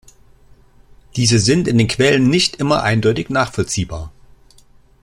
[1.15, 4.11] Diese sind in den Quellen nicht immer eindeutig nachvollziehbar.